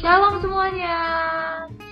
[0.00, 0.96] Shalom semuanya.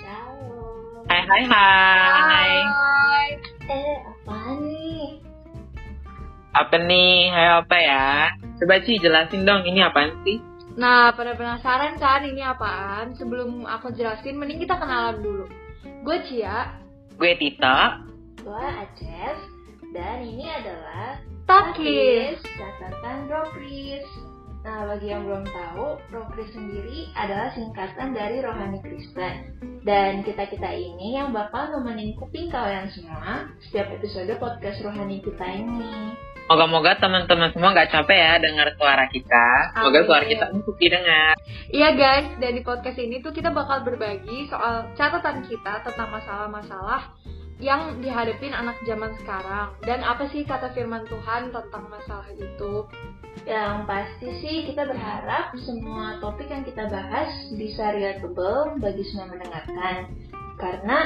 [0.01, 1.05] Shalom.
[1.13, 2.53] Hai hai hai.
[2.65, 3.27] Hai.
[3.69, 5.05] Eh, apa nih?
[6.57, 7.29] Apa nih?
[7.29, 8.09] Hai apa ya?
[8.57, 10.41] Coba sih jelasin dong ini apaan sih?
[10.81, 13.13] Nah, pada penasaran kan ini apaan?
[13.13, 15.45] Sebelum aku jelasin, mending kita kenalan dulu.
[16.01, 16.81] Gue Cia,
[17.21, 17.79] Gue Tito.
[18.41, 19.37] Gua Aces
[19.93, 22.41] dan ini adalah Takis.
[22.57, 24.28] catatan Rokris.
[24.67, 29.55] Nah, bagi yang belum tahu, Rokris sendiri adalah singkatan dari Rohani Kristen.
[29.87, 36.13] Dan kita-kita ini yang bakal nemenin kuping kalian semua setiap episode podcast Rohani kita ini.
[36.49, 39.49] Moga-moga teman-teman semua nggak capek ya dengar suara kita.
[39.77, 40.09] Semoga Amin.
[40.09, 41.35] suara kita empuk didengar.
[41.69, 47.15] Iya guys, dan di podcast ini tuh kita bakal berbagi soal catatan kita tentang masalah-masalah
[47.59, 49.75] yang dihadapin anak zaman sekarang.
[49.83, 52.87] Dan apa sih kata firman Tuhan tentang masalah itu?
[53.47, 60.15] Yang pasti sih kita berharap semua topik yang kita bahas bisa relatable bagi semua mendengarkan.
[60.59, 60.99] Karena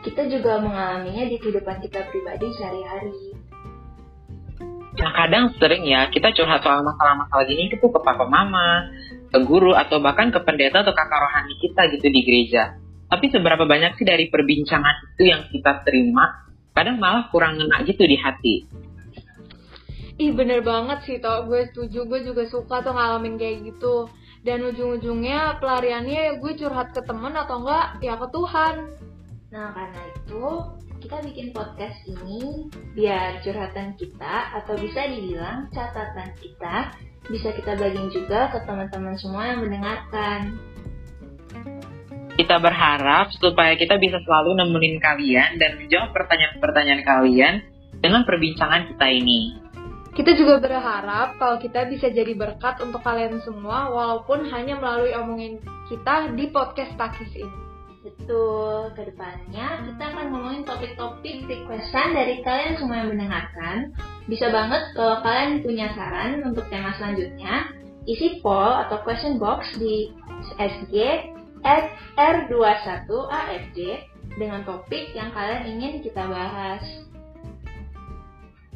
[0.00, 3.36] kita juga mengalaminya di kehidupan kita pribadi sehari-hari.
[5.00, 8.90] Nah kadang sering ya kita curhat soal masalah-masalah gini itu ke papa mama,
[9.32, 12.79] ke guru atau bahkan ke pendeta atau kakak rohani kita gitu di gereja.
[13.10, 18.06] Tapi seberapa banyak sih dari perbincangan itu yang kita terima, kadang malah kurang ngena gitu
[18.06, 18.54] di hati.
[20.20, 24.06] Ih bener banget sih toh, gue setuju, gue juga suka tuh ngalamin kayak gitu.
[24.40, 28.00] Dan ujung-ujungnya pelariannya ya gue curhat ke temen atau enggak?
[28.00, 28.74] Ya ke Tuhan.
[29.50, 30.44] Nah, karena itu
[31.02, 36.94] kita bikin podcast ini biar curhatan kita atau bisa dibilang catatan kita
[37.28, 40.56] bisa kita bagiin juga ke teman-teman semua yang mendengarkan.
[42.40, 47.54] Kita berharap supaya kita bisa selalu nemenin kalian dan menjawab pertanyaan-pertanyaan kalian
[48.00, 49.60] dengan perbincangan kita ini.
[50.16, 55.60] Kita juga berharap kalau kita bisa jadi berkat untuk kalian semua walaupun hanya melalui omongin
[55.92, 57.56] kita di podcast Takis ini
[58.00, 63.92] Betul, ke depannya kita akan ngomongin topik-topik requestan dari kalian semua yang mendengarkan.
[64.24, 67.68] Bisa banget kalau kalian punya saran untuk tema selanjutnya,
[68.08, 70.08] isi poll atau question box di
[70.56, 70.96] SG
[71.64, 73.78] R21AFJ
[74.38, 76.80] dengan topik yang kalian ingin kita bahas.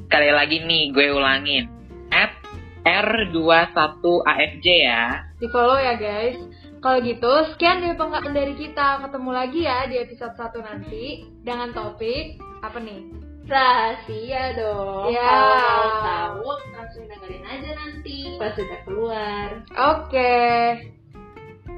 [0.04, 1.68] Sekali lagi nih, gue ulangin.
[2.12, 2.36] At
[2.84, 5.24] R21AFJ ya.
[5.40, 6.36] Di follow ya guys
[6.84, 11.72] Kalau gitu, sekian dari pengalaman dari kita Ketemu lagi ya di episode 1 nanti Dengan
[11.72, 13.24] topik Apa nih?
[13.44, 15.12] Rahasia dong.
[15.12, 15.20] Ya.
[15.20, 19.60] Kalau mau tahu langsung dengerin aja nanti pas sudah keluar.
[19.76, 20.40] Oke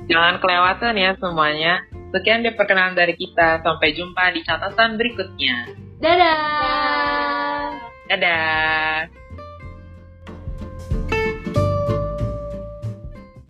[0.06, 1.82] Jangan kelewatan ya semuanya.
[2.14, 3.60] Sekian deh perkenalan dari kita.
[3.62, 5.56] Sampai jumpa di catatan berikutnya.
[5.98, 7.66] Dadah Dadah.
[8.06, 9.25] Dadah.